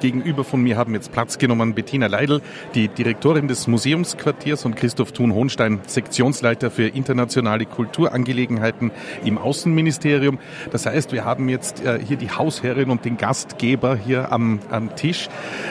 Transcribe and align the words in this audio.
Gegenüber 0.00 0.44
von 0.44 0.62
mir 0.62 0.76
haben 0.76 0.94
jetzt 0.94 1.12
Platz 1.12 1.38
genommen 1.38 1.74
Bettina 1.74 2.06
Leidl, 2.06 2.40
die 2.74 2.88
Direktorin 2.88 3.48
des 3.48 3.66
Museumsquartiers 3.66 4.64
und 4.64 4.76
Christoph 4.76 5.12
Thun-Hohnstein, 5.12 5.80
Sektionsleiter 5.86 6.70
für 6.70 6.88
internationale 6.88 7.66
Kulturangelegenheiten 7.66 8.90
im 9.24 9.38
Außenministerium. 9.38 10.38
Das 10.70 10.86
heißt, 10.86 11.12
wir 11.12 11.24
haben 11.24 11.48
jetzt 11.48 11.84
äh, 11.84 11.98
hier 12.04 12.16
die 12.16 12.30
Hausherrin 12.30 12.90
und 12.90 13.04
den 13.04 13.16
Gastgeber 13.16 13.96
hier 13.96 14.32
am, 14.32 14.60
am 14.70 14.94
Tisch. 14.96 15.28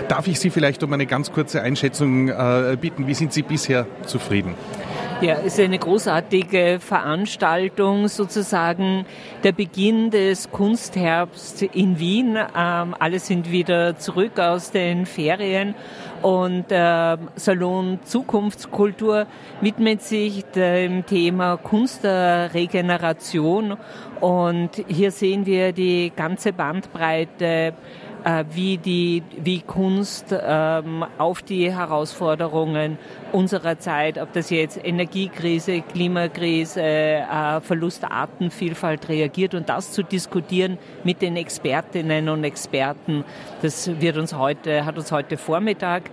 Darf 0.07 0.27
ich 0.27 0.39
Sie 0.39 0.49
vielleicht 0.49 0.83
um 0.83 0.93
eine 0.93 1.05
ganz 1.05 1.31
kurze 1.31 1.61
Einschätzung 1.61 2.29
äh, 2.29 2.77
bitten? 2.79 3.07
Wie 3.07 3.13
sind 3.13 3.33
Sie 3.33 3.41
bisher 3.41 3.87
zufrieden? 4.05 4.55
Ja, 5.19 5.37
es 5.43 5.57
ist 5.57 5.61
eine 5.61 5.79
großartige 5.79 6.77
Veranstaltung, 6.79 8.07
sozusagen 8.07 9.03
der 9.43 9.51
Beginn 9.51 10.11
des 10.11 10.51
Kunstherbst 10.51 11.63
in 11.63 11.97
Wien. 11.97 12.37
Ähm, 12.37 12.95
alle 12.99 13.17
sind 13.17 13.51
wieder 13.51 13.97
zurück 13.97 14.39
aus 14.39 14.69
den 14.69 15.07
Ferien 15.07 15.73
und 16.21 16.71
äh, 16.71 17.17
Salon 17.35 17.97
Zukunftskultur 18.03 19.25
widmet 19.59 20.03
sich 20.03 20.45
dem 20.53 21.03
Thema 21.07 21.57
Kunstregeneration 21.57 23.75
und 24.19 24.69
hier 24.87 25.09
sehen 25.09 25.47
wir 25.47 25.73
die 25.73 26.11
ganze 26.15 26.53
Bandbreite 26.53 27.73
wie, 28.49 28.77
die, 28.77 29.23
wie 29.41 29.61
Kunst 29.61 30.35
ähm, 30.37 31.05
auf 31.17 31.41
die 31.41 31.73
Herausforderungen 31.73 32.97
unserer 33.31 33.79
Zeit, 33.79 34.17
ob 34.17 34.33
das 34.33 34.49
jetzt 34.49 34.79
Energiekrise, 34.83 35.81
Klimakrise, 35.81 36.81
äh, 36.81 37.61
Verlust 37.61 38.03
Artenvielfalt 38.03 39.07
reagiert 39.07 39.53
und 39.53 39.69
das 39.69 39.91
zu 39.93 40.03
diskutieren 40.03 40.77
mit 41.03 41.21
den 41.21 41.37
Expertinnen 41.37 42.29
und 42.29 42.43
Experten, 42.43 43.23
das 43.61 44.01
wird 44.01 44.17
uns 44.17 44.33
heute, 44.33 44.85
hat 44.85 44.97
uns 44.97 45.11
heute 45.11 45.37
Vormittag 45.37 46.03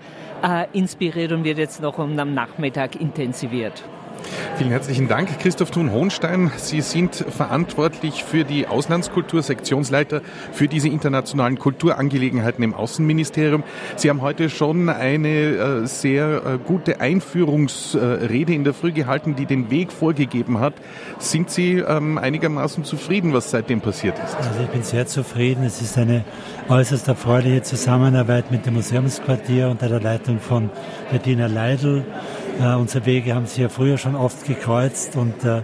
äh, 0.43 0.67
inspiriert 0.73 1.33
und 1.33 1.45
wird 1.45 1.59
jetzt 1.59 1.83
noch 1.83 1.99
am 1.99 2.15
Nachmittag 2.15 3.01
intensiviert. 3.01 3.83
Vielen 4.57 4.71
herzlichen 4.71 5.09
Dank, 5.09 5.39
Christoph 5.41 5.71
Thun-Hohenstein. 5.71 6.53
Sie 6.57 6.81
sind 6.81 7.17
verantwortlich 7.17 8.25
für 8.25 8.45
die 8.45 8.67
Auslandskultur, 8.67 9.43
Sektionsleiter 9.43 10.23
für 10.53 10.69
diese 10.69 10.89
internationalen 10.89 11.59
Kulturangelegenheiten 11.59 12.63
im 12.63 12.73
Außenministerium. 12.73 13.65
Sie 13.97 14.11
haben 14.11 14.23
heute 14.23 14.51
schon 14.51 14.89
eine 14.89 15.29
äh, 15.29 15.87
sehr 15.87 16.43
äh, 16.47 16.59
gute 16.65 17.01
Einführungsrede 17.01 18.55
in 18.55 18.65
der 18.65 18.75
Früh 18.75 18.93
gehalten, 18.93 19.35
die 19.35 19.47
den 19.47 19.71
Weg 19.71 19.91
vorgegeben 19.91 20.61
hat. 20.61 20.75
Sind 21.19 21.51
Sie 21.51 21.79
ähm, 21.79 22.19
einigermaßen 22.19 22.85
zufrieden, 22.85 23.33
was 23.33 23.51
seitdem 23.51 23.81
passiert 23.81 24.19
ist? 24.19 24.37
Also 24.37 24.61
ich 24.63 24.69
bin 24.69 24.83
sehr 24.83 25.07
zufrieden. 25.07 25.65
Es 25.65 25.83
ist 25.83 25.99
eine 25.99 26.25
äußerst 26.69 27.09
erfreuliche 27.09 27.63
Zusammenarbeit 27.63 28.51
mit 28.51 28.67
dem 28.67 28.75
Museumsquartier 28.75 29.69
unter 29.69 29.89
der 29.89 30.01
Leitung 30.01 30.39
von 30.39 30.71
Bettina 31.11 31.47
Leidl. 31.47 32.05
Uh, 32.61 32.79
unsere 32.79 33.05
Wege 33.05 33.35
haben 33.35 33.47
sich 33.47 33.59
ja 33.59 33.69
früher 33.69 33.99
schon 33.99 34.14
oft 34.17 34.47
gekreuzt 34.47 35.17
und 35.17 35.45
uh, 35.45 35.49
uh, 35.49 35.63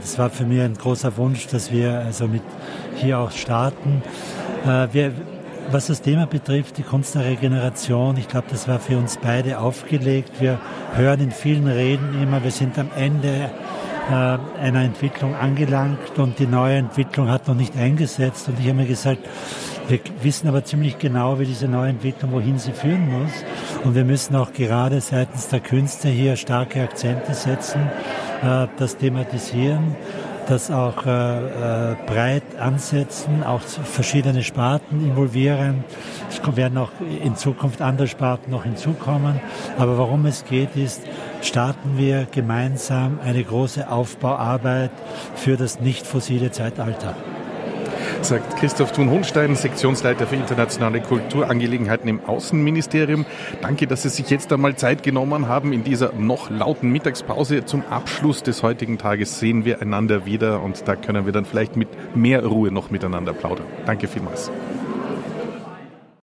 das 0.00 0.18
war 0.18 0.30
für 0.30 0.44
mich 0.44 0.60
ein 0.60 0.74
großer 0.74 1.16
Wunsch, 1.16 1.46
dass 1.48 1.70
wir 1.72 1.98
also 2.00 2.28
mit 2.28 2.42
hier 2.96 3.18
auch 3.18 3.30
starten. 3.30 4.02
Wir, 4.90 5.12
was 5.70 5.86
das 5.86 6.00
Thema 6.00 6.26
betrifft, 6.26 6.78
die 6.78 6.82
Kunst 6.82 7.14
der 7.14 7.24
Regeneration, 7.24 8.16
ich 8.16 8.26
glaube, 8.26 8.46
das 8.50 8.66
war 8.66 8.80
für 8.80 8.96
uns 8.96 9.18
beide 9.22 9.60
aufgelegt. 9.60 10.40
Wir 10.40 10.58
hören 10.94 11.20
in 11.20 11.30
vielen 11.30 11.68
Reden 11.68 12.20
immer, 12.20 12.42
wir 12.42 12.50
sind 12.50 12.76
am 12.78 12.88
Ende 12.96 13.50
einer 14.08 14.82
Entwicklung 14.82 15.36
angelangt 15.36 16.18
und 16.18 16.38
die 16.40 16.46
neue 16.46 16.76
Entwicklung 16.76 17.28
hat 17.30 17.46
noch 17.46 17.54
nicht 17.54 17.76
eingesetzt. 17.76 18.48
Und 18.48 18.58
ich 18.58 18.66
habe 18.66 18.78
mir 18.78 18.86
gesagt, 18.86 19.20
wir 19.88 20.00
wissen 20.22 20.48
aber 20.48 20.64
ziemlich 20.64 20.98
genau, 20.98 21.38
wie 21.38 21.46
diese 21.46 21.68
neue 21.68 21.90
Entwicklung, 21.90 22.32
wohin 22.32 22.58
sie 22.58 22.72
führen 22.72 23.08
muss. 23.08 23.32
Und 23.84 23.94
wir 23.94 24.04
müssen 24.04 24.34
auch 24.34 24.52
gerade 24.52 25.00
seitens 25.00 25.48
der 25.48 25.60
Künste 25.60 26.08
hier 26.08 26.36
starke 26.36 26.82
Akzente 26.82 27.34
setzen, 27.34 27.82
äh, 28.42 28.66
das 28.78 28.96
thematisieren, 28.96 29.94
das 30.48 30.70
auch 30.70 31.06
äh, 31.06 31.92
äh, 31.92 31.96
breit 32.06 32.42
ansetzen, 32.58 33.44
auch 33.44 33.60
verschiedene 33.60 34.42
Sparten 34.42 35.04
involvieren. 35.04 35.84
Es 36.30 36.56
werden 36.56 36.78
auch 36.78 36.90
in 37.22 37.36
Zukunft 37.36 37.80
andere 37.80 38.08
Sparten 38.08 38.50
noch 38.50 38.64
hinzukommen. 38.64 39.40
Aber 39.78 39.98
worum 39.98 40.26
es 40.26 40.44
geht, 40.44 40.76
ist, 40.76 41.02
starten 41.42 41.96
wir 41.96 42.26
gemeinsam 42.30 43.20
eine 43.24 43.42
große 43.42 43.88
Aufbauarbeit 43.88 44.90
für 45.36 45.56
das 45.56 45.80
nicht 45.80 46.06
fossile 46.06 46.50
Zeitalter 46.50 47.14
sagt 48.26 48.56
Christoph 48.56 48.90
Thun-Hohnstein, 48.90 49.54
Sektionsleiter 49.54 50.26
für 50.26 50.34
internationale 50.34 51.00
Kulturangelegenheiten 51.00 52.08
im 52.08 52.24
Außenministerium. 52.24 53.24
Danke, 53.62 53.86
dass 53.86 54.02
Sie 54.02 54.08
sich 54.08 54.28
jetzt 54.30 54.52
einmal 54.52 54.74
Zeit 54.74 55.04
genommen 55.04 55.46
haben. 55.46 55.72
In 55.72 55.84
dieser 55.84 56.12
noch 56.12 56.50
lauten 56.50 56.90
Mittagspause 56.90 57.64
zum 57.66 57.84
Abschluss 57.88 58.42
des 58.42 58.64
heutigen 58.64 58.98
Tages 58.98 59.38
sehen 59.38 59.64
wir 59.64 59.80
einander 59.80 60.26
wieder 60.26 60.60
und 60.60 60.88
da 60.88 60.96
können 60.96 61.24
wir 61.24 61.32
dann 61.32 61.44
vielleicht 61.44 61.76
mit 61.76 61.88
mehr 62.16 62.44
Ruhe 62.44 62.72
noch 62.72 62.90
miteinander 62.90 63.32
plaudern. 63.32 63.66
Danke 63.86 64.08
vielmals. 64.08 64.50